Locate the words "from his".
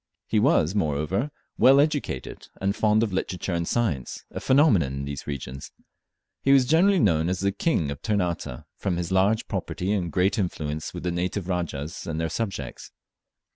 8.77-9.11